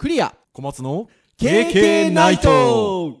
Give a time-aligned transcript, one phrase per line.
[0.00, 0.34] クリア。
[0.54, 3.18] 小松の KK ナイト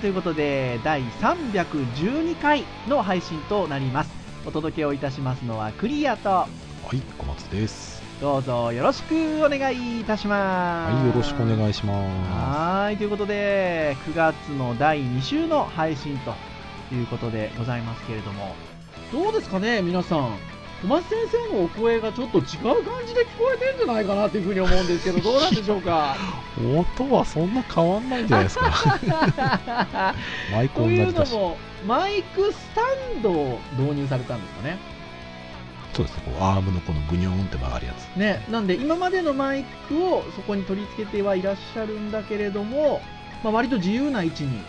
[0.00, 4.10] ということで、第312回の配信となります。
[4.46, 6.48] お届けをいたしますのはクリアと、は
[6.92, 9.14] い小松ですどうぞよろしく
[9.44, 10.94] お願いいたします。
[10.94, 16.32] はいよろしくお願いしまはい、ということで、9月の第2週の配信と
[16.94, 18.54] いうことでございますけれども、
[19.12, 20.57] どうですかね、皆さん。
[20.82, 21.18] 小松先
[21.50, 22.44] 生のお声がちょっと違う
[22.84, 26.16] 感じで聞こえてんじゃないかなというふうに思うんですけど、 どうなんでしょうか？
[26.56, 30.14] す音はそんな変わんないんじゃないですか
[30.52, 31.56] マイクとい同じだしうのも、
[31.86, 32.82] マイクスタ
[33.18, 34.78] ンドを導入されたんですかね。
[35.94, 43.00] そうですねこうアームのこのグニョーンって曲がるやつね、なんで今までのマイクをそこに取り付けてはいらっしゃるんだけれども、
[43.42, 44.60] まあ、割と自由な位置に、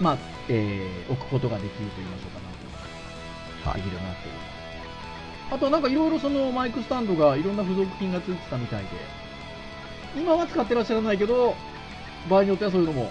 [0.00, 0.16] まあ
[0.48, 2.40] えー置くことができると言いましょうか
[3.68, 4.55] な、はいできるようになっている。
[5.50, 8.88] あとなんかいろいろそのマイクスタンドがいろんな付属品がついてたみたいで、
[10.16, 11.54] 今は使ってらっしゃらないけど、
[12.28, 13.10] 場合によってはそういうのも、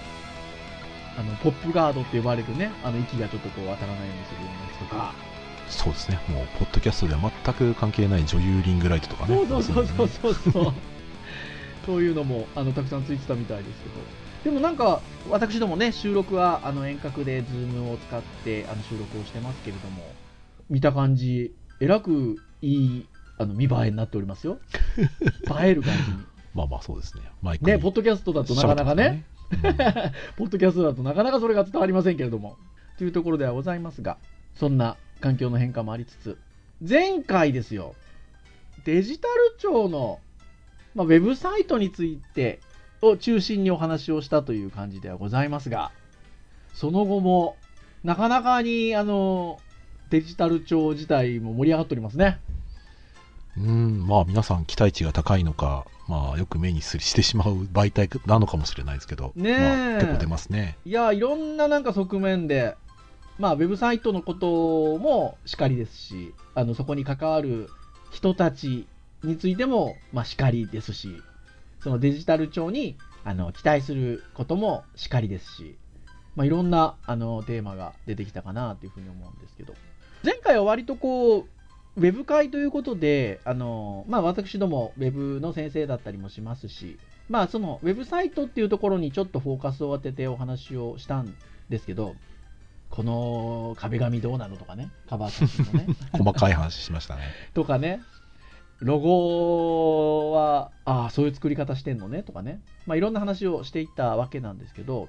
[1.18, 5.14] あのポップガードって呼ばれるね、あの息がちょっとこう当たらないようにするようなやつとか、
[5.70, 6.20] そうですね。
[6.28, 9.36] もうポッドキャストでは全く関係ない女優リングライトとかね。
[9.36, 10.08] そうそうそうそう。
[10.08, 10.74] そうそう。
[11.86, 13.96] そういうのもあのたくさんついてたみたいですけど。
[14.46, 20.04] でもなんか、私どもね、収録はあの遠隔で Zoom を使ってあの収録をしてますけれども、
[20.70, 24.60] 見た感じ、えらくいいあの見栄えになっておりますよ。
[25.62, 26.18] 映える感じに。
[26.54, 32.58] まあまあそうですねマイクね、にポッドキャストだとなかなかね、喋ってますね ポッドキャストだとなかなかそれが伝わりませんけれども。
[32.98, 34.18] というところではございますが、
[34.56, 36.38] そんな環境の変化もありつつ、
[36.88, 37.96] 前回ですよ、
[38.86, 40.20] デジタル庁の、
[40.94, 42.62] まあ、ウェブサイトについて
[43.02, 45.92] を中心にお話をしたという感じではございますが、
[46.74, 47.58] その後も、
[48.04, 49.60] なかなかに、あの、
[50.16, 52.40] デジタル庁自体も盛り上がっておりますね。
[53.58, 59.60] うんまあ皆さん期待値が高いのかまあよく目にすしてしまう媒体なのかもしれないですけどねえ。
[59.60, 60.78] まあ、結構出ますね。
[60.86, 62.78] いや、いろんななんか側面で、
[63.38, 67.68] まあ、ウェブサイトのこともしかりですし、あの、そこに関わる
[68.12, 68.88] 人たち
[69.22, 71.22] についても、まあ、しかりですし、
[71.82, 75.78] そのデジタル庁に、あの、期待することもしかりですし、
[76.36, 79.74] まあ、いろんな、あの、テーマが出てきたかなというふうに思うんですけど、
[80.26, 81.46] 前回は割とこう、
[81.98, 86.98] ウェブ会ということで、あの、まあ、私ども、ウェブの先生だったりもしますし、
[87.30, 91.36] まあ、そのウェブサイトっていうところにちょっとフォーカスを当ててお話をしたん
[91.70, 92.16] ですけど、
[92.90, 97.22] この壁紙どうなのとかね、カバー写真のね、 細かい話しましたね。
[97.54, 98.02] とかね、
[98.80, 105.08] ロゴは、ああ、そういう作り方してんのねとかね、まあ、いろんな話をしていったわけなんですけど、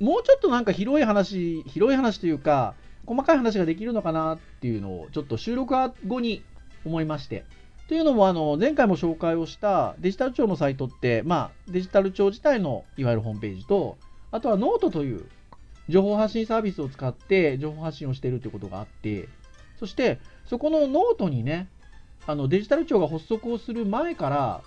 [0.00, 2.74] もうちょっとなんか広い話、広い話というか、
[3.06, 5.74] 細かい話ができるのかなっていうのを、ちょっと収録
[6.06, 6.42] 後に
[6.84, 7.44] 思いまして。
[7.88, 13.98] というのも、あの、前回も紹介をしたデジタル庁のサイトって、まあ、デジタル庁自体のいわゆるホームページと、
[14.30, 15.26] あとはノートという
[15.88, 19.28] 情報発信サービスを使って情報発信をしているということがあって、
[19.78, 21.68] そして、そこのノートにね、
[22.26, 24.62] あのデジタル庁が発足をする前から、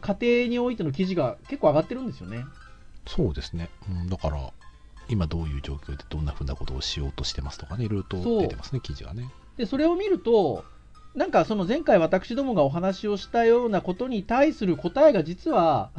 [0.00, 2.44] 家庭においての記事が結構上がってるんですよね。
[3.06, 4.52] そうですね、うん、だから
[5.08, 9.30] 今どういう状況でどんなふうなことをしようとしてますとかねいろいろと出てますね記事がね。
[9.56, 10.64] で、それを見ると、
[11.14, 15.90] なんかその前回私どもがお話をしたようなことに対する答えが実は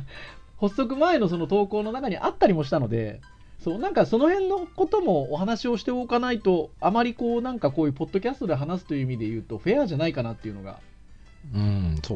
[0.58, 3.20] 発足前のその投稿の中にあったりもしたので、
[3.60, 10.80] そう、なんかその辺のこともお話をしておかないと、あまりこうなんかこういうポッドキャストで話すという意味で言うとフェアじゃないかなっていうのが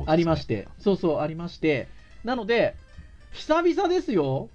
[0.06, 1.88] ありまして、そうそうありまして、
[2.24, 2.76] なので、
[3.32, 4.48] 久々ですよ。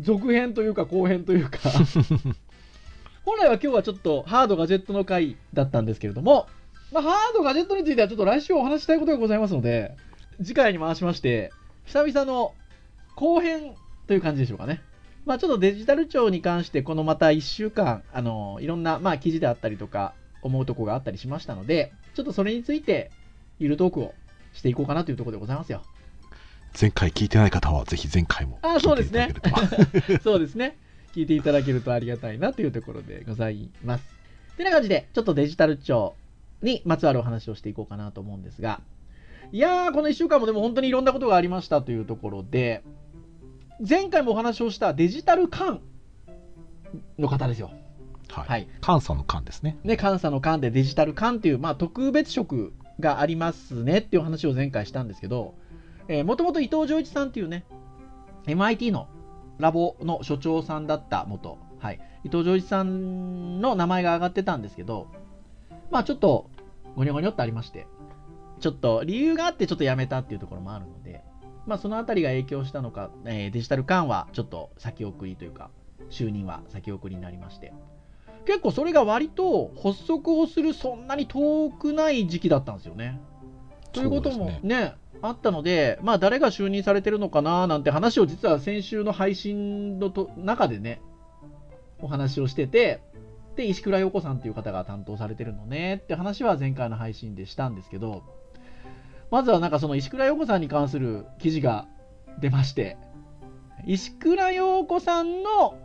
[0.00, 1.58] 続編というか後編というか。
[3.24, 6.48] 本来は今日はちょっとハードガジェットの回だったんですけれども、
[6.90, 9.94] まあ、ハードガジェットについてはちょっと来週お話ししたいことがございますので、
[10.38, 11.52] 次回に回しまして、
[11.84, 12.54] 久々の
[13.14, 13.74] 後編
[14.06, 14.80] という感じでしょうかね。
[15.26, 23.10] まあちょっとデジタル庁に関してこのまた1週間、あの、いろんな、まあ記事であったりとか、思うとこがあったりしましたので、ちょっとそれについて、
[23.58, 24.14] ゆるトークを
[24.54, 25.82] していこうかなというところでございますよ。
[26.78, 30.76] 前回聞いてない方はぜひ前回もあ聞いていただけると そうですね。
[31.14, 34.20] 聞いていただけるとありがたいなというところでございます。
[34.56, 36.14] てな感じで、ちょっとデジタル庁
[36.62, 38.80] にまつわるお話をしていこうかなと思うんですが、
[39.52, 42.82] いやー、この1週間もでも本当にいろんなことがありましたというところで、
[43.86, 45.80] 前回もお話をしたデジタル館
[47.18, 47.70] の方ですよ。
[48.28, 48.48] はい。
[48.48, 49.78] はい監査の監ですね。
[49.82, 55.54] ね、監査の監でデジタル監っていう、まあ、特別職がありますねっていう話を前回したんですけど、
[56.24, 57.64] もともと伊藤浄一さんっていうね、
[58.46, 59.08] MIT の
[59.58, 65.08] ラボの所長さんだった元、はい、伊藤浄一さんの名前が挙がってたんですけど、
[65.90, 66.50] まあちょっと、
[66.96, 67.86] ゴニョゴニョってありまして、
[68.58, 71.22] ちょっと理由があってちょっと辞めたっていうところもあるので、
[71.66, 75.70] まあそのあたりが影響したのか、えーデジタル監はちょっと先送りというか、
[76.10, 77.72] 就任は先送りになりまして、
[78.46, 83.20] 結構それが割と発足をするそんなに遠くない時期だったんですよね。
[83.92, 91.00] ということもそうですねあったので、まあ、誰が就任されてるのかななんて話を実は先週の配信のと中でね、
[92.00, 93.02] お話をしてて、
[93.56, 98.22] で、石倉陽子さんっていう方が担当されてるのねって話は前回の配信でしたんですけど、
[99.30, 101.86] まずはなんかその石倉陽子さんに関する記事が
[102.40, 102.96] 出まして、
[103.86, 105.78] 石倉陽子さんの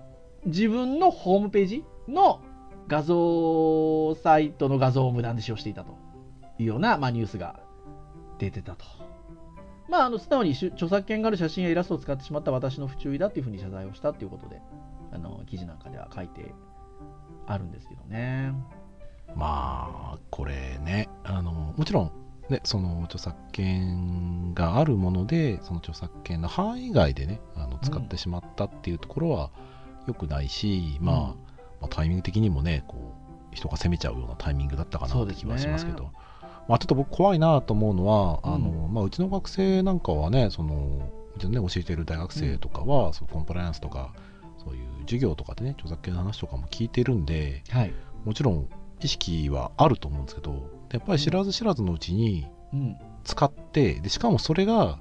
[0.45, 2.41] 自分のホームページの
[2.87, 5.97] 画像サイトの画像を無断で使用していたと
[6.59, 7.59] いうような、まあ、ニュースが
[8.37, 8.85] 出てたと。
[9.87, 14.61] まあ、あの素直にし著作権がある写真やイラストを使ってしまった私の不注意だというふうに謝罪をしたということで、
[15.11, 16.53] あの記事なんかでは書いて
[17.45, 18.53] あるんですけどね。
[19.35, 22.11] まあ、これね、あの、もちろん、
[22.49, 29.49] ね、その著作権があるもので、その著作権の範囲外でね、あの使ってしまったっていうところは
[30.07, 31.33] 良くないし、まあ、ま
[31.83, 33.15] あ、タイミング的にもね、こ
[33.51, 36.11] う、人が攻めちゃうようなタイミングだったかなって気はしますけど、
[36.67, 44.13] まあ、ちょっと僕怖いなと思うのは、あのまあ、うちの学生なんかはね、そのうちのね、教えている大学生とかは、そのコンプライアンスとか、
[44.57, 47.93] そういう授業とかでね、著作権の話とかも聞いてるんで、はい。
[48.23, 48.69] もちろん
[49.01, 52.95] 意識はあると思うんですけど、やっぱり知らず知らずのうちにうん。
[53.25, 54.97] 使って、でしかもそれが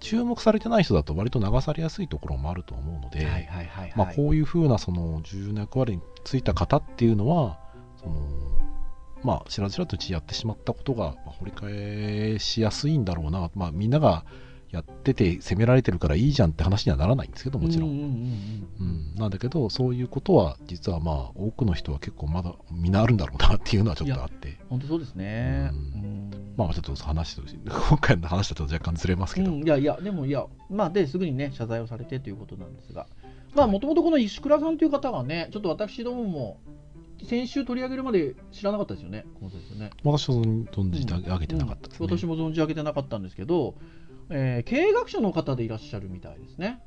[0.00, 3.26] 注目されてない人だと割と流されやすいところもあると思うので、
[4.16, 7.58] こういうふうなその重要な役割についた方っていうのは、
[7.96, 8.14] その
[9.22, 14.24] まあ、知らず知らずのうちにやってしまったことが、まあ掘り返しやすいんだろうな、まあ、みんなが
[14.72, 17.90] やってて責められてるからいいじゃんって話にはならないんですけど、もちろん。
[17.90, 25.70] うんうんうんうんうん、なんだけど、そういうことは実はまあ多くの人は結構まだみんなあるんだろうなっていうのはちょっとあって、本当そうですね。
[25.72, 26.30] ううん。
[26.56, 27.42] まあちょっと話と
[27.88, 33.06] 今回の話だと若干ずれますけど、うん、いやいや、でもいや、まあ、ですぐにね、謝罪をされてということなんですが、
[33.54, 36.60] まあ、もともとこの石倉さんという方がね、ちょっと私どもも、
[37.26, 39.90] 先週取り上げるまで知らなかったですよね、この先生ね。
[40.04, 42.06] 私は存じてあげてなかったですね。
[42.06, 43.76] うん私も存じ上げてなかったんですけど、
[44.30, 46.80] えー経営学者の方でいらっしゃるみたいですね、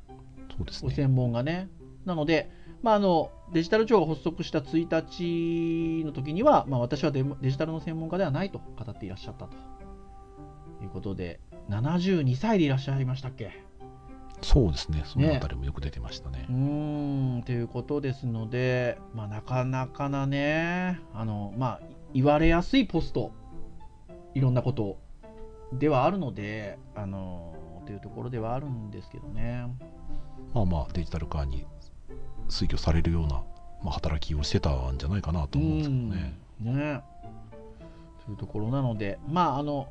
[0.56, 0.90] そうですね。
[0.90, 1.68] ご専門がね。
[2.04, 2.50] なので、
[2.82, 9.56] まあ、あのデジタル庁が発足した1日の時には、まあ、私はデデジタルの専門家ではないと語っていらっしゃったと
[10.82, 13.64] いうことで、72歳でいらっしゃいましたっけ
[14.42, 15.02] そうですね。
[15.06, 16.52] そのあたりもよく出てましたねう。
[16.52, 21.80] ーんということですので、まあ、なかなかなねあの、まあ、
[22.14, 23.32] 言われやすいポスト
[24.34, 24.98] いろんなこと
[25.72, 27.54] ではあるのであの
[27.86, 29.66] というところではあるんですけどね
[30.54, 31.64] まあまあデジタル化に
[32.48, 33.42] 推挙されるような、
[33.82, 36.38] まあ、働きをしてたんじゃないかなと思うんですけどね。
[36.60, 37.02] うんね
[38.24, 39.88] というところなのでまああの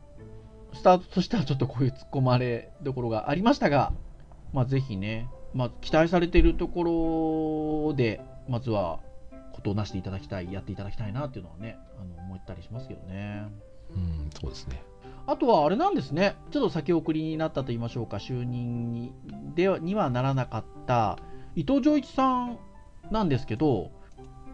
[0.74, 3.94] スタートとしてはちょっとこういう突っ込まれどころがありましたが、
[4.56, 9.00] まあ、ぜひね、まあ、期待されているところでまずは
[9.52, 13.48] ことをなしていただきたいやっていただきたいなっていうのはねあの思ったりしますけどね
[13.92, 14.82] うん、そうですね。
[15.28, 19.14] あとはあれなんですねちょっと先送りになったと言いましょうか就任に
[19.56, 21.18] ではにはならなかった
[21.56, 22.60] 伊藤浄一さん
[23.12, 23.92] なんですけど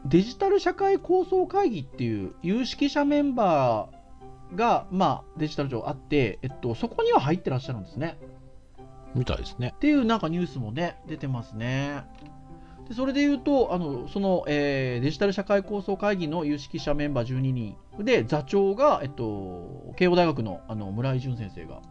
[0.06, 8.18] デジタル社会構想会議っていう有識者メンバーが、まあ、デジタル庁あって、えっと、そこには入ってらっしゃるんですね。
[9.16, 9.74] みたいですね。
[9.76, 12.04] っていうなんかニュースもね、出てますね。
[12.88, 21.82] でそれで言うと、あのその、えーデジタル社会構想会議の有識者メンバー12人で、座長が、えっと、慶応大学のあの村井淳先生が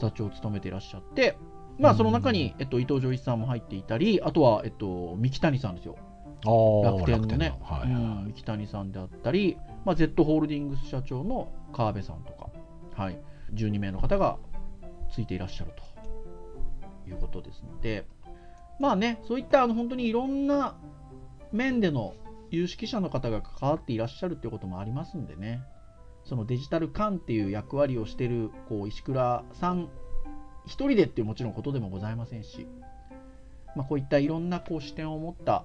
[0.00, 1.36] 座長を務めていらっしゃって、
[1.78, 5.96] まあ、その中に、えっと、伊藤浄一さんも入っていたり、あとは、えっと、三木谷さんですよ。
[6.44, 12.50] ああ、楽天のね、はいはいうん三木谷さんであったり、まあ、Z ホールディングス社長の川辺さんとか、
[12.94, 13.18] はい、
[13.54, 14.38] 12名の方が
[15.12, 15.82] ついていらっしゃると
[17.08, 18.06] いうことですので、
[18.78, 20.76] まあね、そういったあの本当にいろんな
[21.52, 22.14] 面での
[22.50, 25.62] 有識者の方が関わっていらっしゃるということもありますんでね、
[26.24, 29.88] そのデジタル官っていう役割をしてるこう石倉さん
[30.66, 32.66] 一人でっていうもちろんことでもございませんし、
[33.74, 35.64] まあ、こういったいろんなこう視点を持った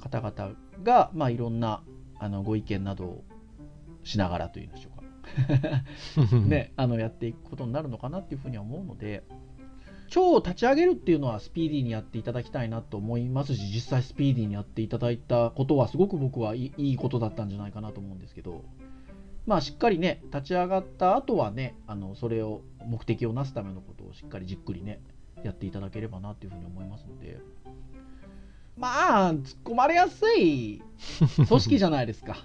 [0.00, 1.82] 方々が、まあ、いろんな
[2.18, 3.24] あのご意見などを
[4.04, 9.24] しながらというんでしょうか、 ね、あのやっていくことになるのかなっていうふうには思うので、
[10.10, 18.64] 超を立ち上げるっていうのはスピーディーにやっていただきたいなと思いますし、実際スピーディーにやっていただいたことはすごく僕はいいいことだったんじゃないかなと思うんですけど、
[19.46, 25.00] まあしっかりね、立ち上がった後はね、あのそれを目的をなすためのことをしっかりじっくりね、
[25.44, 27.38] やっていただければなというふうに思いますので、
[28.76, 30.82] まあ、突っ込まれやすい
[31.46, 32.36] 組織じゃないですか。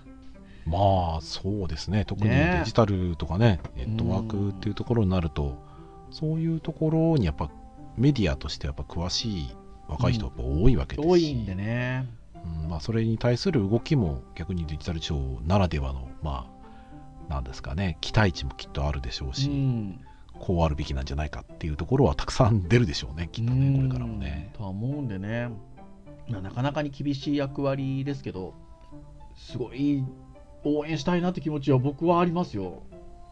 [0.65, 2.05] まあそうですね。
[2.05, 5.64] 特にねデジタルとかねネットワークっていうところになると
[6.12, 7.50] そういうところにやっぱ
[7.98, 9.56] メディアとしてやっぱ詳しい
[9.88, 12.08] 若い人やっぱ多いわけですし、多いんでね。
[12.64, 16.48] うんまあ、それに対する動きも逆にデジタル庁ならではのま
[17.28, 20.00] あなんですかね期待値もきっとあるでしょううし、ん
[20.40, 24.58] こうあるべきなんじゃないかっていうところはたくさん出るでしょうねきっとねこれからもねうん。
[24.58, 25.50] とは思うんでね、
[26.28, 28.54] まあなかなかに厳しい役割ですけど、
[29.36, 30.04] すごい
[30.64, 32.84] 応援したいなって気持ちは僕はありますよ。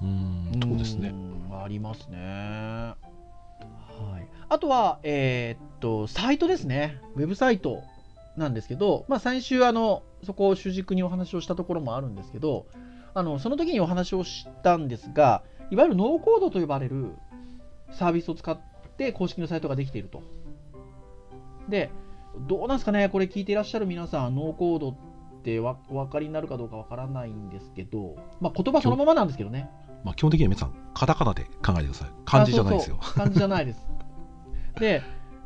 [0.04, 1.34] うんそうですねうん
[1.64, 2.18] ありますね。
[2.18, 2.96] は
[4.20, 7.84] い、あとは、えーっと、サイトですね、ウェブサイト
[8.36, 12.66] なんですけど、まあ、先週あの、そこを主軸にお話をしたところもあるんですけど、
[13.14, 17.14] あのその時にお話をしたんですが、いわゆるノーコードと呼ばれる
[17.92, 18.60] サービスを使っ
[18.98, 20.24] て公式のサイトができていると。
[21.70, 21.92] で、
[22.48, 24.96] どうなんですかね、これ聞いていらっしゃる皆さん、ノーコードっ
[25.44, 29.70] てわお分かりになるかどうかわからないんですけど、まあ、言葉そのままなんですけどね。
[30.04, 33.88] まあ、基本的には皆さんカタカナで考えてください漢字じゃないですよあそうそう漢字じゃないです。
[34.80, 35.02] で、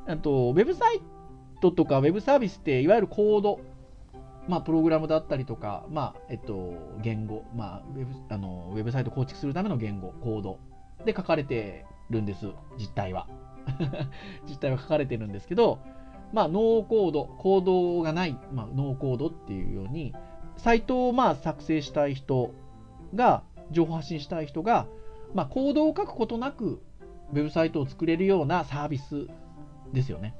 [0.07, 1.01] あとウェブサイ
[1.61, 3.59] トとかウェブサービスっていわゆるコード、
[4.47, 10.59] まあ、プログラムだったりとか、まあえっと、言語、まあウェブあの、ウェブサイト構築するための言語、コード
[11.05, 12.47] で書かれてるんです、
[12.77, 13.27] 実態は。
[14.47, 15.79] 実態は書かれてるんですけど、
[16.33, 20.13] まあ、ノーコード、コードがない、まあ、ノーコードっていうように、
[20.57, 22.53] サイトをまあ作成したい人
[23.13, 24.87] が、情報発信したい人が、
[25.33, 26.81] まあ、コードを書くことなく、
[27.33, 29.27] ウェブサイトを作れるようなサービス
[29.93, 30.35] ですよね。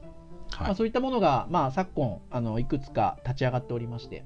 [0.51, 0.67] はい。
[0.67, 4.25] まあ、そういったものが、まあ、昨今あのいくつか立ち上がっておりまして。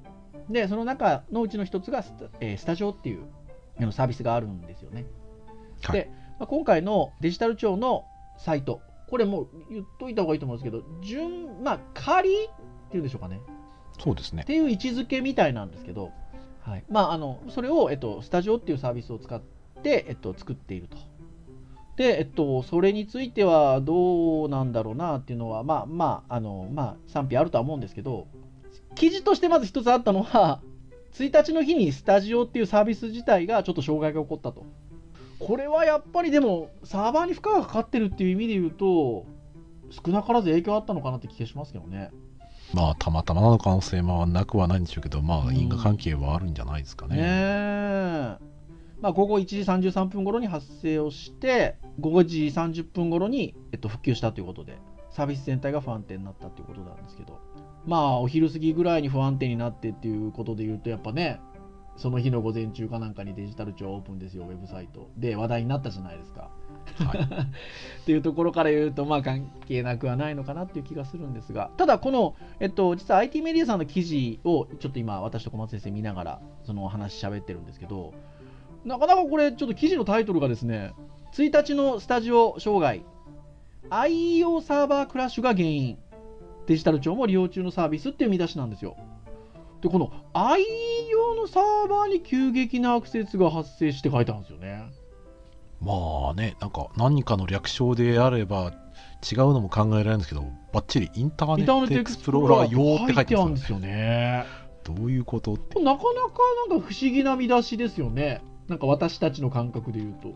[0.49, 3.23] でその中のうちの一つがスタ,、えースタジオっていう
[3.91, 5.05] サービスがあるんですよね、
[5.81, 6.01] はい。
[6.01, 8.03] でまあ、今回のデジタル庁の
[8.37, 12.33] サイトこれもう言っといた方がいいと思うんですけど順まあ仮っ
[12.89, 13.39] ていうんでしょうかね。
[13.99, 14.41] そうですね。
[14.41, 16.11] っていう位置づけみたいなんですけど、
[16.61, 19.41] はいまあ、あのそれを、えっと、スタジオっていうサービスを使っ
[19.81, 20.97] て、えっと、作っていると。
[21.97, 28.27] で、えっと、それについてはどうなんだろうなっていうのは、まあまあ、あの、まあ、賛否あるとは思うんですけど、
[28.95, 30.61] 記事としてまず一つあったのは、
[31.13, 34.65] 1日の日にスタジオっていうサービス自体がちょっと障害が起こったと。
[35.39, 39.25] これはやっぱりでも、サーバーに負荷がかかってるっていう意味で言うと、
[39.89, 42.11] 少なからず影響あったのかなって気がしますけどね。
[42.73, 48.51] まあたまたまの可能性もなくはないんでしょうけどまあ因果関係はあるんじゃないですかねね。
[49.01, 52.45] まあ、午後1時33分頃に発生をして、午後1時
[52.81, 54.77] 30分頃に、えっと、復旧したということで、
[55.09, 57.39] サービス全体が不安定になったということなんですけど、
[57.85, 61.41] まあ、お昼過ぎぐらいに不安定になってっていうことで言うと、やっぱね、
[61.97, 65.09] その日の午前中かなんかにデジタル庁オープンですよ、ウェブサイト。
[65.17, 66.51] で、話題になったじゃないですか。
[66.97, 67.21] はい
[68.01, 78.13] っていうところから言うと、まあ、関係なくはないのかなっていう気がするんですが、ただ、この、えっと、実は IT メディアさんの記事を、ちょっと今、私と小松先生見ながら、その話喋ってるんですけど、
[78.83, 80.93] なかなかこれ、ちょっと記事のタイトルがですね、
[81.33, 83.05] 1日のスタジオ障害、
[83.91, 85.99] IEO サーバークラッシュが原因、
[86.65, 88.97] デジタル庁も利用中のサービスっていう見出しなんですよ。
[89.81, 95.00] で、この IEO のサーバーに急激なアクセスが発生して書いてあるんですよね。
[95.81, 98.71] まあねなんか何かの略称であれば
[99.29, 104.45] 違うのも考えられるんですけどバッチリインターネッットエクスプローラロー用って書いてあるんですよね。
[104.83, 108.41] どういうことってなかなかなんか不思議な見出しですよね。
[108.67, 110.33] なんか私たちの感覚で言うと。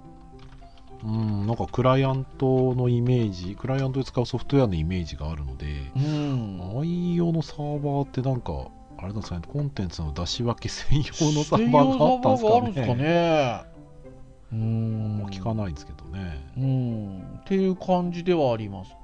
[1.03, 6.79] うんなんかクライアントのイメージクライアントで使うソフトウェアのイメージがあるのでうん。
[6.79, 13.75] 愛用のサーバーってなんかあれなんですかねコンテンツの出し分け専用のサーバーがあったんですかね
[14.55, 17.39] うんま聞かないんですけどねうん。
[17.41, 18.97] っていう感じではありますと。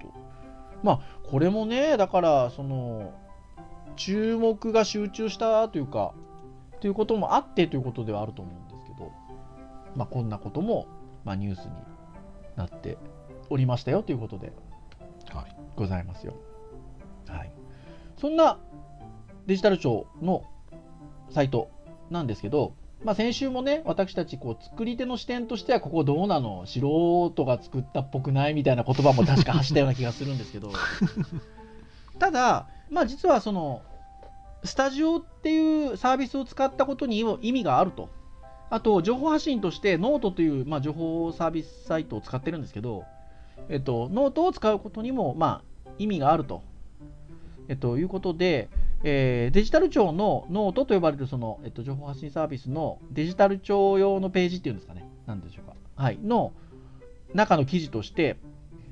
[0.82, 3.14] まあ、これもね、だから、その、
[3.96, 6.14] 注目が集中したというか、
[6.80, 9.12] ということもあってということではあると思うんですけど、
[9.96, 10.88] まあ、こんなことも、
[11.24, 11.72] まあ、ニュースに
[12.56, 12.98] なって
[13.50, 14.54] おりましたよということで、
[15.30, 16.34] はいございますよ。
[17.28, 17.52] はい。
[18.18, 18.58] そんな
[19.48, 20.44] デジタル庁の
[21.30, 21.70] サイト
[22.10, 26.80] なんですけど、まあ、先週もね、私たちこう作り手の視点としては、ここどうなの素
[27.32, 30.72] 人が作ったっぽくないみたいな言葉も確か発したような気がするんですけど、
[32.20, 33.82] ただ、まあ、実はその、
[34.64, 38.10] スタジオっていうサービスを使ったことにも意味があると。
[38.70, 43.04] あと、情報発信としてノートという、まあ、情報サービスサイトを使ってるんですけど、
[43.70, 46.62] えっと、ノートを使うことにも、まあ、意味があると、
[47.68, 48.70] えっと、いうことで、
[49.04, 56.54] えーデジタル庁のノートと呼ばれるその、えっと、情報発信サービスのデジタル庁用のページっていうんですかね、なんでしょうか、はい、の
[57.34, 58.38] 中の記事として、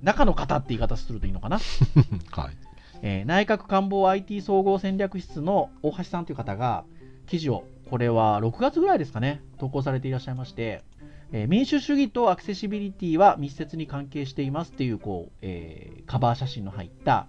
[0.01, 1.59] 中の方って言い方するといいのかな、
[2.31, 2.57] はい。
[3.01, 6.83] えー内閣官房 IT 総合戦略室の大橋さんという方が
[7.27, 10.83] 記事をこれは6月ぐらいですかね投稿されていらっしゃいまして、
[11.31, 17.27] えー民主主義とアクセシビリティは密接に関係していますっていうこう、えーカバー写真の入った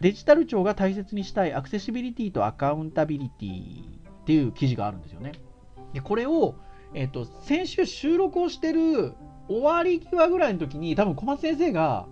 [0.00, 3.82] デジタル庁が大切にしたいアクセシビリティとアカウンタビリティ
[4.22, 5.32] っていう記事があるんですよね
[5.92, 6.54] でこれを、
[6.94, 9.14] えー、と先週収録をしてる
[9.48, 12.06] 終わり際ぐらいの時に多分小松先生が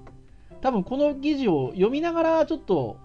[0.62, 2.96] 多分この記事を読みながらちょっと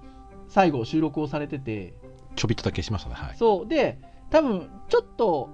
[0.47, 1.93] 最後収録をされてて
[2.35, 3.15] ちょびっとだけしましたね。
[3.15, 3.35] はい。
[3.35, 5.49] そうで多分ちょっと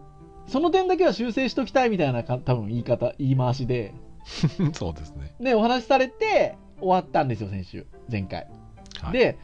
[0.46, 3.94] その点だけは修正しときたいみたいなか多分言い方言い回しで
[4.74, 5.36] そうですね。
[5.40, 8.48] ねお話しされて終わったんですよ先週前回
[9.02, 9.38] はい、で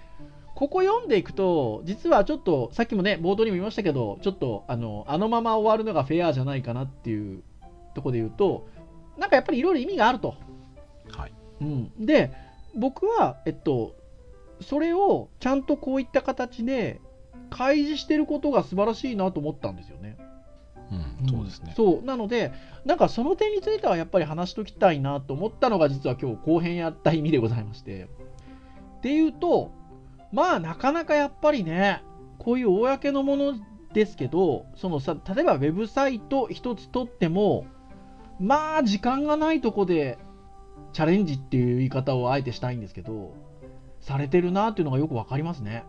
[0.56, 7.44] ここ読んでいくと実はちょっとさっきもね冒頭にも言いましたけどちょっとあのあのまま終わるのがフェアじゃないかなっていう
[7.96, 8.68] ところで言うと
[9.18, 10.36] なんかやっぱりいろいろ意味があると、
[11.16, 11.34] はい。
[11.62, 12.32] うん、で
[12.76, 13.96] 僕はえっと
[14.62, 17.02] それをちゃんとこういった形で
[17.50, 20.18] 開示してることが素晴らしいなと思ったんですよね。
[20.92, 21.74] うん、そうですね。
[21.76, 22.52] そうなので
[22.86, 28.08] なんかその点についてはやっぱり話しときたいなと思ったのが実は今日後編やった意味でございまして
[29.04, 29.74] っていうと
[30.32, 32.02] まあなかなかやっぱりね
[32.40, 33.54] こういう公のもの
[33.94, 37.66] ですけどそのさ例えばウェブサイト一つ取っても
[38.40, 40.18] まあ時間がないとこで
[40.94, 43.36] チャレンジっていう言い方をあえてしたいんですけど
[44.00, 45.84] されてるなっていうのがよくわかりますね。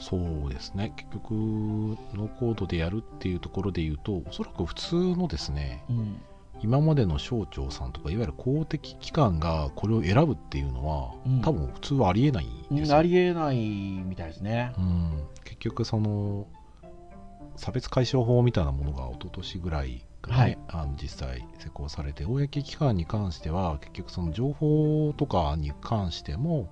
[0.00, 0.92] そうですね。
[0.96, 6.20] 結局、ノーコードでやるっていうところで言うと、おそらく普通のですね、うん
[6.64, 12.96] 今までの省庁さんとか、いわゆる公的機関がこれを選ぶっていうのは、うん多分普通はありえないんですよ。
[12.96, 14.72] ありえないみたいですね。
[14.78, 16.46] うん、結局その
[17.56, 26.70] 差別解消法みたいなものが一昨年ぐらいからね、はいあの実際施行されて公機関に関しては結局その情報とかに関しても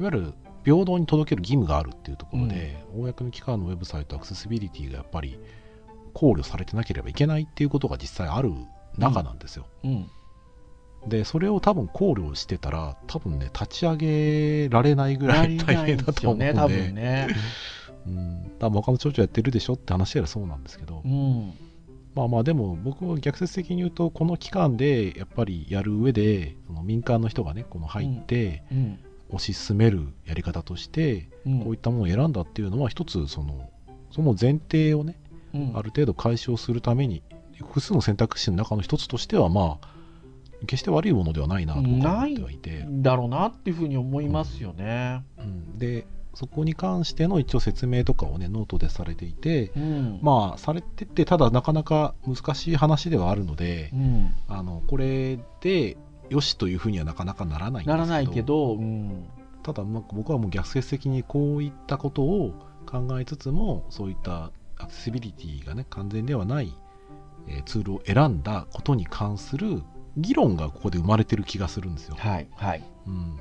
[0.00, 5.38] いわゆる平等に届ける義務があるっていうところで、公の機関のウェブサイトアクセシビリティがやっぱり
[6.14, 8.52] 考慮されてなければいけないっていうことが実際ある
[8.98, 9.66] 中なんですよ。
[9.84, 10.10] うん
[11.06, 17.28] でそれを多分考慮してたら多分ね立ち上げられないぐらい大変だと思うんでね、多分ね。
[18.06, 21.54] うん、多分他の町長やってるでしょって話ではそうなんですけど、うん。
[22.14, 28.98] まあまあでも僕は逆説的に言うとこの期間でやっぱりやる上でその民間の人がねこの入ってうん。
[29.32, 33.70] 推し進めるやり方としてうんこういったものを選んだっていうのは一つその
[34.10, 35.18] その前提をね
[35.54, 37.22] うんある程度解消するために
[37.62, 39.88] 複数の選択肢の中の一つとしてはまあ
[40.66, 45.24] 決して悪いものではないなと思ってはいて、だろうなっていうふうに思いますよね。
[45.38, 50.18] うん、でそこに関しての一応説明とかをねノートでされていて、うん。
[50.22, 54.34] まあされててただなかなか難しい話ではあるのでう、ん。
[54.48, 55.96] あのこれで
[56.30, 59.26] よしというふうにはなかなかならないんですけどならないけど、うん。
[59.62, 62.52] ただまあ僕はもう逆説的にこういったことを
[62.86, 66.74] 考えつつもそういったアクセシビリティがね完全ではない、
[67.48, 69.82] えーツールを選んだことに関する
[70.16, 72.16] 議論がここで生まれてる気がするんですよ。
[72.18, 72.48] はい。
[72.54, 72.82] はい。
[73.06, 73.38] うん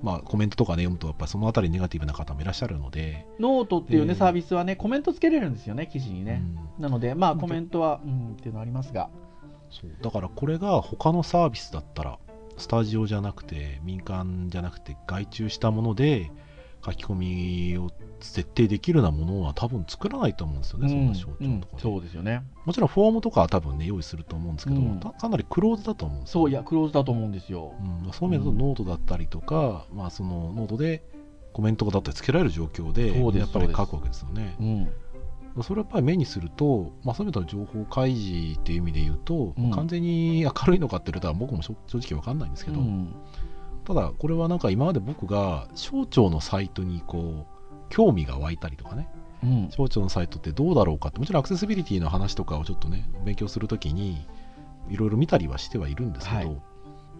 [0.00, 6.42] まあ、コメントとかね読むとやっぱりそのあたりネガティブな方もいらっしゃるので、ノートっていうね、えーサービスはね、コメントつけれるんですよね、記事にね。
[6.78, 9.10] なので、まあ、コメントは、うん、っていうのはありますが。
[9.70, 12.18] そうだからこれが他のサービスだったら
[12.56, 16.30] スタジオじゃなくて民間じゃなくて外注したもので
[16.84, 22.42] 書き込みを設定できるようなものは多分作らないと思うんですよね、そんな省庁とかそうですよね。
[22.64, 27.74] もちろんフォームとかは多分ね用意すると思うんですけど、かなりクローズだと思うんですよそう、いや、クローズだと思うんですよ。
[28.04, 31.02] うん、そういう意味だとノートだったりとか、まあ、そのノートで
[31.52, 34.56] コメントがだったりつけられる状況でやっぱり書くわけですよね。
[34.60, 35.62] うん。
[35.62, 43.14] それをやっぱり目にすると、まあ、そういう意味では情報開示っていう意味で言うと、うん完全に明るいのかっていうとは僕も正正直わかんないんですけど、うん
[43.84, 47.57] ただこれはなんか今まで僕が省庁のサイトにこう
[47.88, 49.08] 興味が湧いたりとかね。
[49.42, 49.70] うん。
[49.70, 51.18] 省庁のサイトってどうだろうかって。
[51.18, 54.26] もちろんアクセシビリティの話とかをちょっとね勉強するときに
[54.88, 56.60] いろいろ見たりはしてはいるんですけど、はい。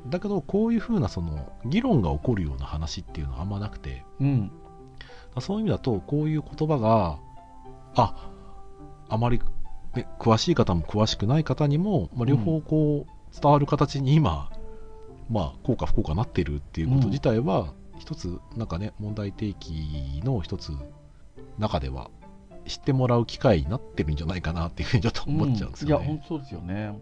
[0.09, 4.05] だけどこういうふうなその議論が起こるような話っていうのはあんまなくて。
[4.21, 4.51] うん。
[5.41, 7.19] そういう意味だとこういう言葉が
[7.95, 8.31] あ
[9.09, 9.41] あまり、
[9.95, 14.51] ね、詳しい方も詳しくない方にも、まあ、両方こう伝わる形に今、
[15.31, 17.73] まあ効か不効かなってるっていうこと自体は、
[18.09, 20.73] 一つなんかね問題提起の一つ
[21.59, 22.11] 中では
[22.67, 26.99] 知ってもらう機会になってるんじゃないかなっていうふうにちょっと思っちゃうんですよいや、本当そうですよね。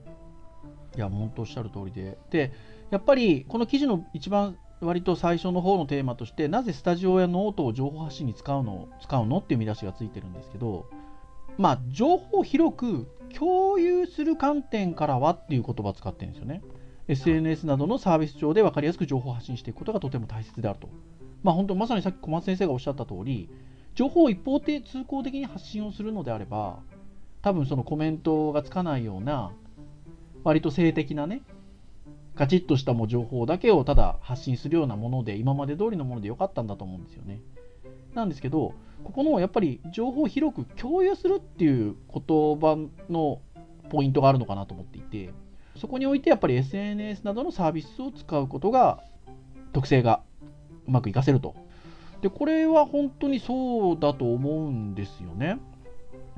[0.96, 2.18] いや、本当おっしゃる通りで。
[2.30, 2.52] で、
[2.90, 10.86] やっぱりこの記事の一番割と最初の方のテーマとしてなぜスタジオやノートを情報発信に使うの使うのっていう見出しがついてるんですけど
[11.56, 16.62] まあ情報を広く共有する観点からはっていう言葉を使ってるんですよね
[17.08, 20.88] SNS などのサービス上で分かりやすく情報を発信していくことがとても大切であると
[21.42, 23.48] まあ本当まさにさっき小松先生がおっしゃった通り
[23.94, 26.80] 情報を一方的通行的に発信をするのであれば
[27.42, 29.52] 多分そのコメントがつかないような
[30.42, 31.42] 割と性的なね
[32.34, 37.40] カチッとしたもう情報だけをただ発信するようなもので今まで通りのものでよかったんだと思うんですよね。
[38.14, 42.22] なんですけどここのやっぱり情報を広く共有するっていう言
[42.58, 42.76] 葉
[43.08, 43.40] の
[43.88, 45.30] ポイントがあるのかなと思っていて
[45.76, 49.02] そこにおいてやっぱり SNS などのサービスを使うことが
[49.72, 50.22] 特性が
[50.86, 51.54] うまくいかせると。
[52.22, 55.58] でこれは本当にそうだと思うんですよね。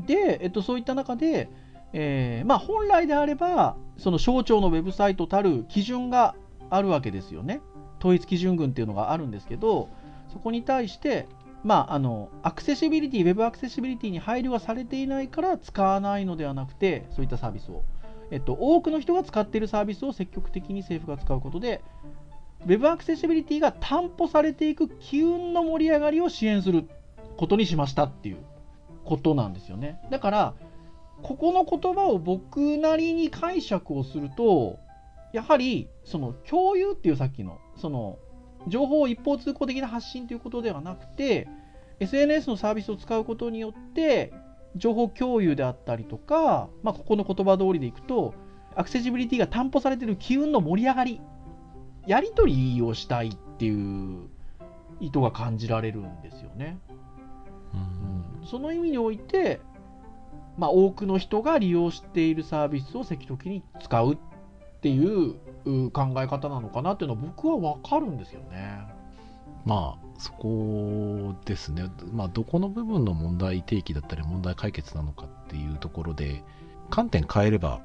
[0.06, 1.48] で、えっと、そういった中で
[1.92, 6.34] えー、まあ、本来であればその省庁のウェブサイトたる基準が
[6.70, 7.60] あるわけですよね
[7.98, 9.88] 統一基準群っていうのがあるんですけど
[10.32, 11.26] そこに対して
[11.64, 17.82] まあ、あのアクセシビリティ、ウェブアクセシビリティに配慮がされていないから使わないのではなくて、そういったサービスを、
[18.30, 21.82] えっと、多くの人が使っているサービスを積極的に政府が使うことで、
[22.64, 26.88] ウェブアクセシビリティが担保されていく機運の盛り上がりを支援する
[27.36, 28.38] ことにしましたっていう
[29.04, 30.00] ことなんですよね。
[30.10, 30.54] だから、
[31.22, 34.78] ここの言葉を僕なりに解釈をすると
[35.32, 38.18] やはりその共有っていうさっきのその
[38.66, 41.48] 情報を一方通行的な発信ということではなくて
[42.00, 44.32] SNS のサービスを使うことによって
[44.76, 48.34] 情報共有であったりとか、まあ、ここの言葉通りでいくと
[48.76, 51.20] アクセシビリティが担保されている機運の盛り上がり
[52.06, 54.28] やり取りをしたいっていう
[55.00, 56.78] 意図が感じられるんですよね。
[58.40, 59.60] うん、その意味において
[60.58, 64.18] まあ、多くの人が利用しているサービスを積極的に使うっ
[64.82, 65.34] ていう
[65.92, 68.80] 考え方なのかなっていうのは僕は分かるんですよね。
[69.64, 76.42] まあそこですね、まあ、どこの部分の問題提起だったり問題解決なのかっていうところで
[76.90, 77.80] 観点変えれば、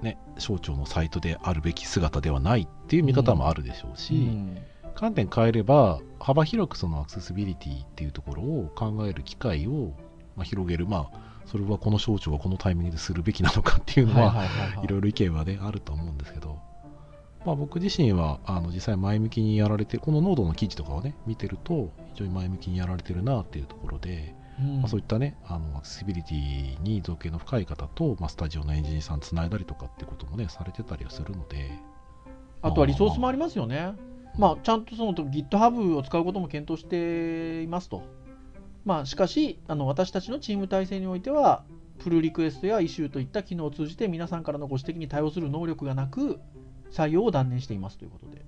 [0.00, 4.20] ね、省庁のサイトであるべき姿ではないっていう見方もあるでしょうし、うん。
[4.20, 4.58] うん、
[4.94, 9.92] 観点変えれば幅広くそのアクセシビリティっていうところを考える機会を
[10.42, 14.46] 広げる、まあ、それはこの省庁はこのタイミングでするべきなのかっていうのは
[14.82, 16.58] いろいろ意見はねあると思うんですけど、
[17.44, 31.70] まあ、僕自身はあの実際前向きにやられてこの濃度の記事とかをね見てると非常に前向きにやられてるなっていうところで、うん、まあ、そういったねあのアクセシビリティに造形の深い方と、まあ、スタジオのエンジニアさんつないだりとかってこともねされてたりはするので。
[32.62, 33.92] あとはリソースもありますよね、
[34.38, 38.02] まあ、ちゃんとその GitHub を使うことも検討していますと。
[38.86, 41.64] まあ、しかしあの私たちのチーム体制においては
[41.98, 46.40] プルリクエストやイシューといった機能を通じて皆さんからのご指摘に対応する能力がなく
[46.90, 48.44] 採用を断念していますということで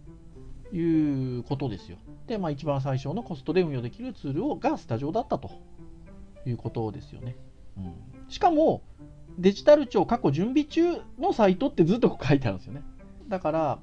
[0.73, 1.99] いうことですよ。
[2.27, 5.51] で、まあ、一番最小のコストで運用できるツールをがスタジオだったと
[6.45, 7.37] いうことですよね。
[7.77, 7.95] うん、
[8.29, 8.83] しかも
[9.39, 10.83] デジタル庁過去準備中
[11.19, 12.83] のサイトってずっと書いてあるんですよね。
[13.29, 13.79] だから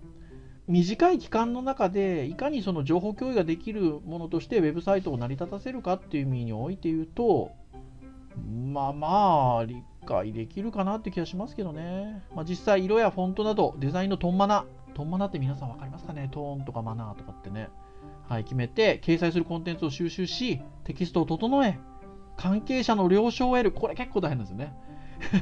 [0.67, 7.51] 短い期間の中でいかにその情報共有ができるものとしてウェブサイトを成り立たせるかっていう意味において言うと
[8.71, 9.07] まあま
[9.59, 9.65] あ
[10.03, 14.65] 解できるかなって気がしますけどね、まあ、実際色やフォントなどデザインのトンマナ。
[14.93, 16.29] トンマナって皆さん分かりますかね？
[16.31, 17.69] トーンとかマナーとかってね。
[18.29, 21.77] はい決めて掲載するコンテンツを収集しテキストを整え
[22.37, 23.71] 関係者の了承を得る。
[23.71, 24.73] これ結構大変ですよね。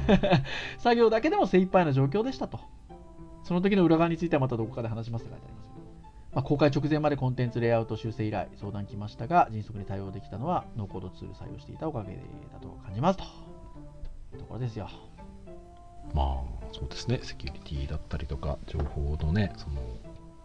[0.78, 2.60] 作業だけでも精一杯な状況でしたと。
[3.44, 5.72] その時の裏側についてはまたどこかで話しますと書いてあります。
[6.32, 13.41] まあ、公開直前までコンテンツレイアウト修正依頼、相談来ましたが、迅速に対応できたのはノーコードツール採用していたおかげだと感じますと。
[14.38, 14.88] ところですよ。
[16.14, 19.80] まあ、そうですね、セキュリティだったりとか、情報のね、その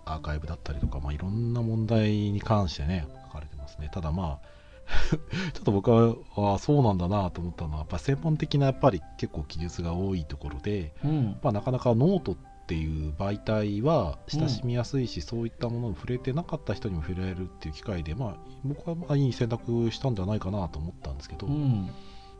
[0.06, 3.90] アーカイブだったりとか、まあ、いろんな問題に関してね、書かれてますね。
[3.92, 4.58] ただまあ、
[5.54, 6.16] ちょっと僕は
[6.56, 12.36] あそうなんだなと思ったのは、やっぱ専門的なやっぱり結構記述が多いところで、うん、まあ、なかなかノートっ
[12.68, 21.90] ていう媒体は親しみやすいし、うん、そういったものに触れてなかった人にも触れるっていう機会で、まあ、僕はまあいい選択したんではないかなと思ったんですけど、うん、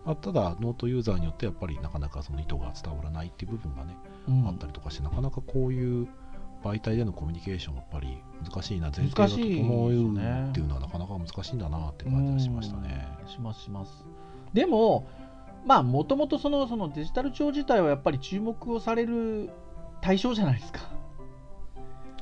[0.08, 3.94] まあ、ただノートユーザーによってやっぱりなかなかその意図が伝わらないっていう部分がね、
[4.30, 6.08] うん、あったりとかしてなかなかこういう
[6.64, 13.06] 媒体でのコミュニケーションやっぱり難しいな前提が整うっていうのはなかなか難しいんだなって感じがしましたね。
[13.28, 13.64] します。
[13.64, 14.06] します。
[14.54, 15.10] でも
[15.66, 19.50] まあもともとそのそのデジタル庁自体はやっぱり注目をされる
[20.00, 20.80] 対象じゃないですか。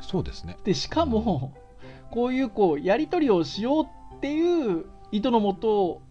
[0.02, 0.58] そうですね。
[0.64, 3.84] でしかも、うん、こういうこうやり取りをしよう
[4.16, 6.02] っていう意図のもと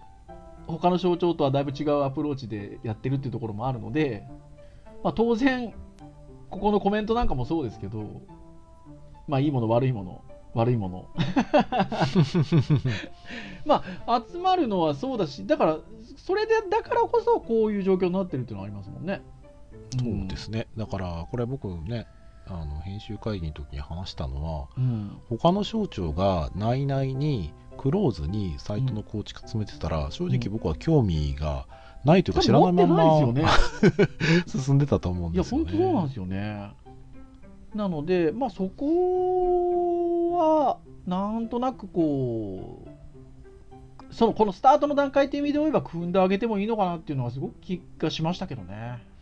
[0.66, 4.26] 他の象徴とはだいぶ違うアプローチでやってるっていうところもあるので、
[5.02, 5.74] まあ、当然
[6.50, 8.22] ここのコメントなんかもそうですけど
[9.26, 10.22] まあいいもの悪いもの
[10.54, 11.08] 悪いもの。
[13.66, 15.78] まあ集まるのはそうだしだから
[16.16, 19.22] それでだからこそこういう状況になってるっていうのはありますもんね。
[19.98, 22.06] そうですね、だからこれ僕ね
[22.46, 25.18] あの編集会議の時に話したのはうん。
[25.28, 31.66] 他の省庁が内々にクローズにサイトの構築詰めてたら、正直僕は興味が
[32.04, 33.20] ないというか知らないまま
[34.46, 35.70] 進んでたと思うんいやですよね。
[35.70, 36.72] 本当そうなんですよね。
[37.74, 49.02] なのでまあそこはなんとなくこうそのこのスタートの段階っていう意味で言えば組んであげてもいいのかなっていうのはすごく気がしましたけどね。
[49.08, 49.13] うん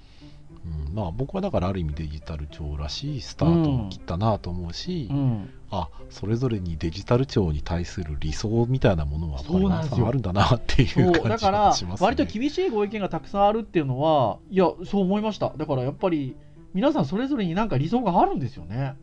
[0.92, 5.50] まあ、僕はだからある意味デジタル庁らしいスタートを切ったなと思うし、うん。
[5.70, 12.04] あそれぞれにデジタル庁に対する理想みたいなものは皆さんあるんだなっていそうう感じだからがしますね。
[12.04, 15.50] 割と厳しいご意見がたくさんあるっていうのはいやそう思いました。
[15.56, 16.36] だからやっぱり
[16.74, 18.96] 皆さんそれぞれになんか理想があるんですよね。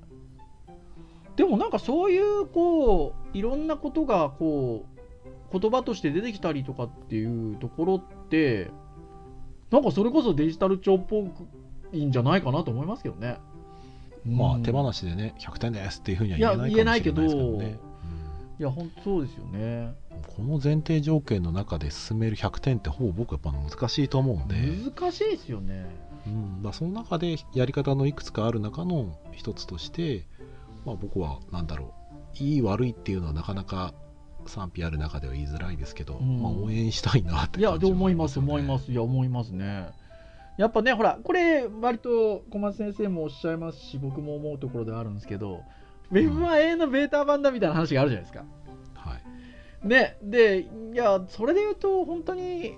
[1.37, 4.85] でもなんかそういうこういろんなことがこ
[5.51, 8.69] う言葉として出てきたりとかっていうところって
[9.71, 11.23] なんかそれこそデジタル庁っぽ
[11.93, 13.37] いんじゃないかなと思いますけどね。
[14.25, 14.37] うん。
[14.37, 17.79] まあ手放しでね100点ですっていうふうには言えないかもしれないですけどね。
[18.59, 19.93] いや本当そうですよね。
[20.03, 24.55] うんこの前提条件の中で進める100点ってほぼ僕やっぱ難しいと思うんで、
[24.91, 25.85] 難しいですよね。
[26.27, 26.73] うん。
[26.73, 30.25] その中でやり方のいくつかある中の一つとして、
[30.85, 31.93] まあ、僕は何だろ
[32.37, 32.43] う。
[32.43, 33.93] いい悪いっていうのはなかなか
[34.45, 36.41] 賛否ある中では言いづらいですけど、うん。
[36.41, 39.89] まあ、応援したいなっていや、感じは思います、思います、いや、思いますね。
[40.59, 45.63] やっぱね、ほら、これ、割と小松先生もおっしゃいますし、僕も思うところではあるんですけど、
[46.11, 48.45] ウェブは永遠のベータ版だみたいな話があるじゃないですか。
[48.93, 52.75] はいね、で、いや、それで言うと、本当に、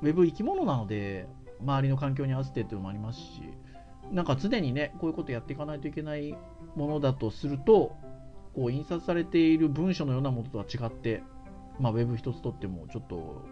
[0.00, 1.28] ウェブ生き物なので、
[1.60, 3.42] 周りの環境に合わせてっていうのもありますし、
[4.10, 6.34] なんか常にね、こういうことやっていかないといけない
[6.76, 7.94] ものだとすると、
[8.54, 11.22] こう印刷されている文書のようなものとは違って、
[11.78, 13.44] まあ、ウェブ一つとっても、ちょっと、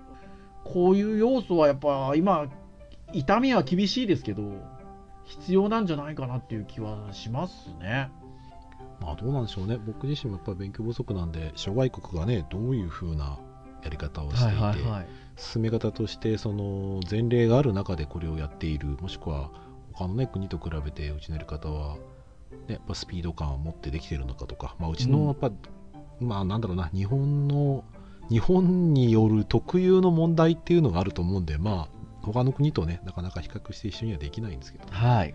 [0.65, 2.49] こういう要素はやっぱ今、
[3.13, 4.43] 痛みは厳しいですけど、
[5.25, 8.11] 必要なんじゃないかなっていう気はしますね。
[9.01, 13.39] まあどうなんでしょうね僕自身もやっぱり勉強不足なんで諸外国がねどういう風な
[13.83, 15.07] やり方をしていて、はい。
[15.37, 19.51] 進め方としてその前例がある中でこれをやっているもしくは
[19.93, 21.95] 他の、ね、国と比べてうちのやり方は、
[22.67, 25.53] ね、やっぱスピード感を持ってできているのかとか、まあ、うちのやっぱ、
[26.21, 27.85] まあなんだろうな日本の
[28.29, 31.98] 日本による特有の問題っていうのがあると思うんでまあ
[32.33, 35.35] 他の国とねなかなか比較して一緒にはできないんですけど、はい。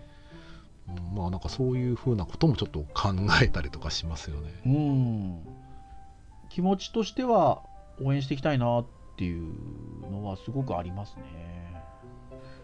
[0.88, 4.60] うんまあなんかそういうふうなこともちょっと考えたりとかしますよね。
[4.66, 5.40] うん。
[6.50, 7.62] 気持ちとしては
[8.02, 9.54] 応援していきたいなっていう
[10.10, 11.64] のはすごくありますね。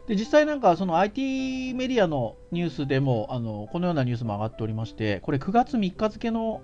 [0.07, 6.63] で実際なんかその IT メディアのニュースでもあのこのようなニュースも上がっておりましてこれ9月3日付の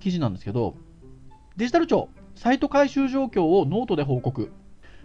[0.00, 0.74] 記事なんですけど
[1.56, 4.50] デジタル庁サイト改修状況をノートで報告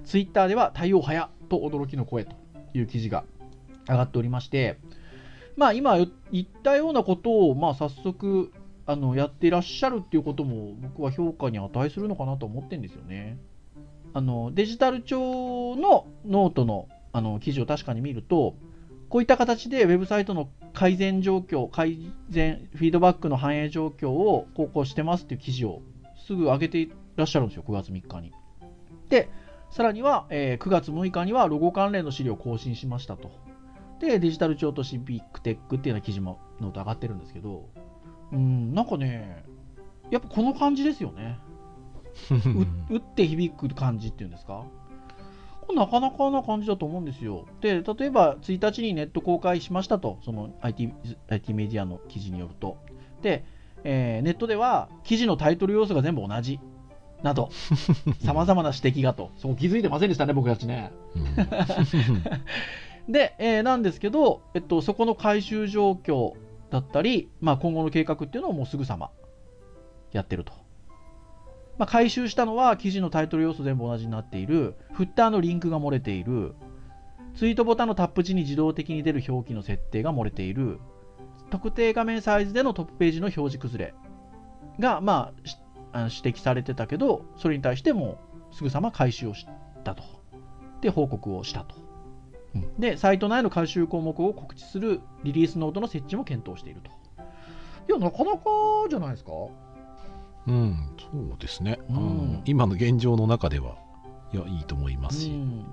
[0.05, 2.35] ツイッターでは対応早と驚きの声と
[2.73, 3.23] いう記事が
[3.87, 4.79] 上がっておりまして
[5.55, 6.07] まあ今言
[6.43, 8.51] ったようなことをまあ早速
[8.85, 13.37] あのやっていらっしゃるっていうことも僕は評価に値するのかなと思ってるんですよね。
[14.13, 18.55] あのデジタル庁のノートのあの記事を確かに見ると
[19.09, 25.81] こういった形でウェブサイトの改善状況改善フィードバックの反映状況を投稿してますっていう記事を
[26.25, 28.31] すぐ上げていらっしゃるんですよ9月3日に。
[29.09, 29.29] で
[29.73, 33.31] さらには、えー9月6日にはロゴ関連の資料を更新しましたと。
[33.99, 37.69] でデジタル庁とシビックテックっていうような記事もノート上がってるんですけど
[38.33, 39.45] うんなんかね
[40.11, 41.39] やっぱこの感じですよね。
[42.89, 44.65] う打って響く感じっていうんですか？
[45.73, 47.45] なかなかな感じだと思うんですよ。
[47.61, 50.93] で、例えば1日にネット公開しましたと、その IT,
[51.29, 52.77] IT メディアの記事によると。
[53.23, 53.45] で、
[53.85, 56.59] えーネットでは記事のタイトル要素が全部同じ。
[57.23, 57.49] など、
[58.23, 60.91] さまざまな指摘がと、そこ気づいてませんでしたね、僕たちね。
[61.15, 61.23] うん
[63.11, 66.33] で、えーなんですけど、えっと、そこの回収状況
[66.69, 69.11] だったり、まあ、今後の計画っていうのをもうすぐさま
[70.13, 70.53] やってると。
[71.77, 76.53] まあ、回収したのは記事のタイトル要素全部同じになっている、フッターのリンクが漏れている、
[77.35, 80.79] ツイートボタンのタップ時に自動的に出る表記の設定が漏れている、
[81.49, 83.93] 特定画面サイズでのトップページの表示崩れ
[84.79, 85.62] が、まあ、
[85.93, 88.17] 指摘されてたけど、それに対しても
[88.51, 89.45] すぐさま回収をし
[89.83, 90.03] たと。
[90.81, 91.75] で、報告をしたと。
[92.77, 96.91] で、サイト内の回収項目を告知するリリースノートの設置も検討していると。
[97.89, 98.39] いや、なかなか
[98.89, 99.31] じゃないですか？
[100.45, 102.41] うん、そうですね、うん。
[102.45, 103.75] 今の現状の中では
[104.33, 105.65] いやいいと思いますし、うん。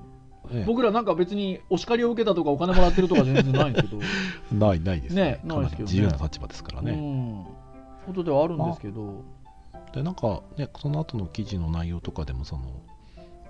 [0.53, 0.65] ええ。
[0.65, 4.03] 僕らなんか別にお叱りを受けたとかお金もらってるとか全然ないんですけど、
[4.55, 5.41] ないないですね。
[5.43, 7.45] ねかないですけどねなり自由な立場ですからね、うん。
[8.07, 9.25] ことではあるんですけど、
[9.95, 12.63] でなんかねその後の記事の内容とかでもその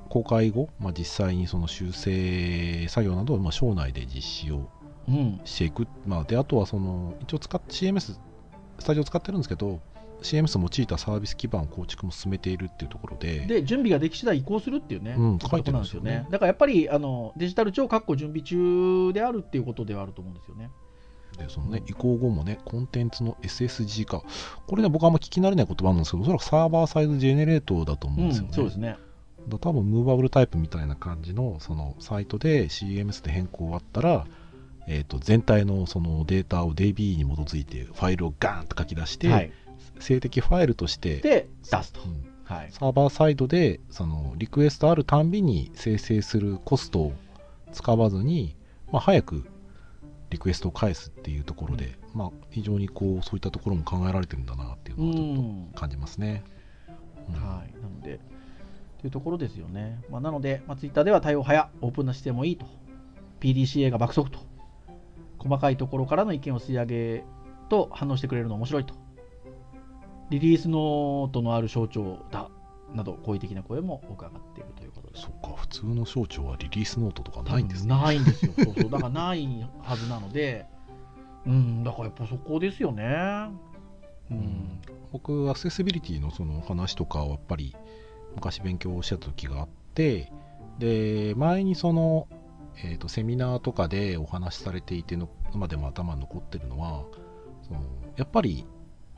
[0.09, 4.69] 公開後、まあ、実際にその修正作業などをまあ省内で実施を
[5.09, 8.17] うん、していく、まあ、であとはその一応使っ CMS
[8.79, 9.81] スタジオ使ってるんですけど
[10.23, 13.41] CMS を用いたサービス基盤構築も進めているっていうところで。
[13.41, 16.15] で準備ができ次第移行するっていうね、うん書いてるんですよね。
[16.15, 20.71] なんだからやっぱりあのデジタル庁括弧準備中であるっていうことではあると思うんですよね。
[21.39, 24.23] でそのね移行後もねコンテンツの SSG 化。
[24.67, 28.97] これね僕あんま聞き慣れない言葉なんですけどおそらくサーバーサイズジェネレートだと思うんですよね、そうですね。
[29.49, 34.27] だ多分ムーバブルタイプみたいな感じのそのサイトで CMS で変更終わったら、
[34.87, 39.53] えー、と全体のそのデータを DB に基づいてファイルをガーンと書き出して、はい、
[39.99, 42.01] 静的ファイルとしてで出すと。
[42.03, 42.31] うん。
[42.45, 47.13] はい、サーバーサイドでそのリクエストあるたんびに生成するコストを
[47.73, 48.57] 使わずに、
[48.91, 49.45] まあ、早く
[50.31, 55.69] リクエストを返すっていうところで、まあ、非常にこうそういったところも考えられてるんだなっていううのはちょっん。
[55.73, 56.45] と感じますね。
[57.29, 57.35] うん。
[57.35, 58.21] はい、なので、
[59.01, 60.01] というところですよね。
[60.11, 62.67] まあ、なので、まあ、ツイッターでは対応早、オープンな姿勢もいいと、
[63.41, 64.39] PDCA が爆速と、
[65.39, 67.25] 細かいところからの意見を吸い上げ
[67.69, 68.95] と反応してくれるの面白いと、
[70.31, 72.51] リリースノートのある省庁だ。
[72.95, 75.00] など、好意的な声も多く上がっているということ。
[75.21, 77.95] そっか普通の省庁はリリースノートとかないんですね。
[77.95, 78.53] ないんですよ。
[78.57, 78.91] そうそう。
[78.91, 79.47] だからない
[79.83, 80.67] はずなので、
[81.47, 83.51] うん、だからやっぱそこですよね。
[84.31, 84.81] うん。
[85.13, 87.77] 僕アクセシビリティのその話とかはやっぱり
[88.35, 90.33] 昔勉強してた時があって
[90.79, 92.29] で前にその、
[92.85, 97.05] えー、とセミナーとかでお話しされていての今でも頭に残ってるのは
[97.63, 97.83] その
[98.17, 98.65] やっぱり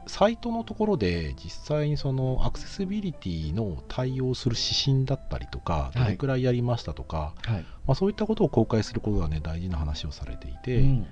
[0.06, 5.98] サイトのところで実際にそのアクセシビリティの対応する指針だったりとかい。
[5.98, 7.60] どれくらいやりましたとか、はい。
[7.86, 11.06] まあ、そういったことを公開することがね大事な話をされていて、うん。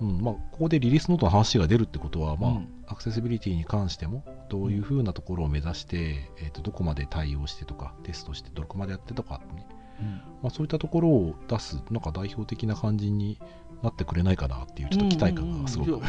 [0.00, 2.68] うんまあ、ここでリリースノートの話が出るってことは、まあうん。
[2.86, 9.66] アクセシビリティに関してもどういうふうなところを目指して、えー、とどこまで対応してとかテストしてどこまでやってとか、ね。
[10.00, 10.08] うん。
[10.08, 13.38] まあ、そういったところを出すなんか代表的な感じに
[13.82, 16.00] なってくれないかなっていうちょっと期待感がすごくう。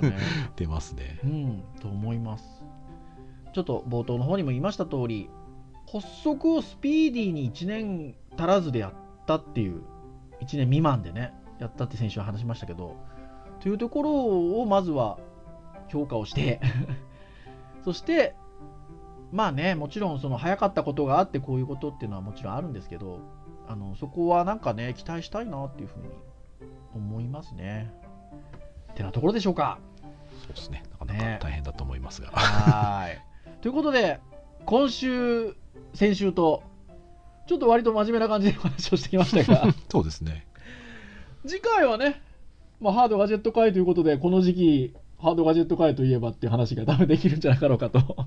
[0.56, 1.18] 出ますね。
[1.22, 2.64] うん、と思います。
[3.52, 5.28] ちょっと冒頭の方にも言いました通り、
[5.90, 8.92] 発足をスピーディーに1年足らずでやっ
[9.26, 9.82] たっていう、
[10.40, 12.96] 1年未満でね、やったって先週話しましたけど、
[13.60, 15.18] というところをまずは
[15.88, 16.60] 評価をして、
[17.84, 18.36] そして、
[19.32, 23.20] まあね、もちろんその早かったことがあってこういうことっていうのはもちろんあるんですけど、
[23.66, 26.08] あのそこはなんかね、期待したいなっていうふうに
[26.98, 27.90] 思いますね。
[28.92, 29.78] ってなところでしょうか。
[30.46, 33.18] そうですねなかなねか大変だと思いますが、はーい。
[33.60, 34.20] ということで、
[34.66, 35.54] 今週、
[35.94, 36.62] 先週と、
[37.46, 40.46] ちょっと割と真面目な感じでお話をしてきましたが、 そうですね
[41.46, 42.20] 次回はね、
[42.80, 48.26] まあ、ハードガジェット会ということで、この時期、ハードガジェット会といえばっていう話が多分できるんじゃなかろうかと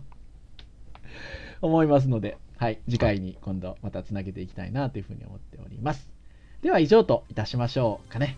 [1.62, 6.10] 思いますので、はい、次回に今度またつなげていきたいなというふうに思っております。
[6.62, 8.38] では以上といたしましょうかね。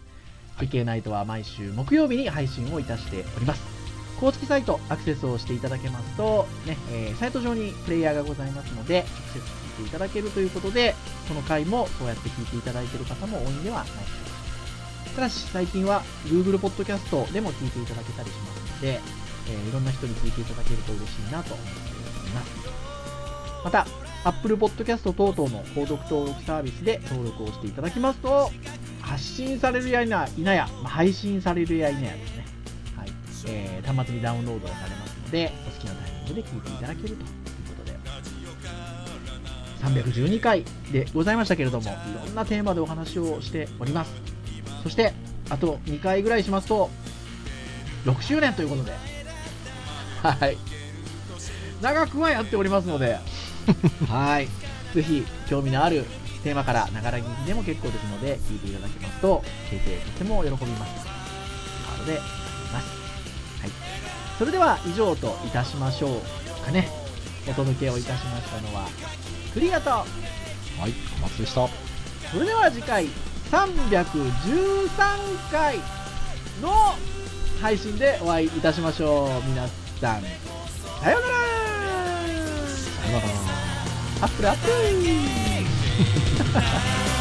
[0.59, 3.61] PK ナイトは毎週木曜日に配信をいたしております。
[4.19, 10.95] 公式サイトアクセスをしていただけますと、ねえーサイト上にプレイヤーがございますので、アクセスしていただけるということで、
[11.27, 13.93] この回もそうやって聞いていただいている方も多いんではないか
[15.05, 18.99] とただし最近は Google Podcast でも聞いていただけたりしますので、
[19.49, 21.71] えーいろんな人に聞いていただけると嬉しいなと思って
[22.23, 22.51] おります。
[23.63, 23.85] また、
[24.25, 28.51] Apple Podcast 等々の購読登録サービスで登録をしていただきますと、
[29.03, 32.45] 発信されるやいな否や、まあ配信されるや否やですね。
[32.97, 33.09] はい。
[33.47, 37.23] えー端末にダウンロードがされますので、お好きなタイミングで聞いていただけるというこ
[37.85, 37.97] とで、
[40.13, 41.93] 312回でございましたけれども、い
[42.25, 44.11] ろんなテーマでお話をしております。
[44.83, 45.13] そして、
[45.49, 46.89] あと2回ぐらいしますと、
[48.05, 48.93] 6周年ということで、
[50.23, 50.57] はい。
[51.81, 53.19] 長くはやっておりますので、
[54.07, 54.47] はい。
[54.95, 56.05] ぜひ、興味のある
[56.43, 61.07] テーマから、ながら聞きでも結構ですので、聞いていただけますと、聞いてとても喜びます。
[61.99, 62.21] ので、思い
[62.71, 62.87] ます。
[63.61, 63.71] はい。
[64.37, 66.89] それでは、以上といたしましょうかね。
[67.49, 68.87] お届けをいたしましたのは、
[69.53, 69.89] クリアと、
[70.79, 71.69] はいお待ちでした
[72.31, 73.07] それでは次回
[73.51, 74.17] 313
[75.51, 75.77] 回
[76.61, 76.71] の
[77.61, 81.33] 配信でお会いいたしましょう皆さんさようなら
[82.81, 83.27] さよなら
[84.21, 85.52] アップルアップル
[85.93, 87.12] ハハハハ!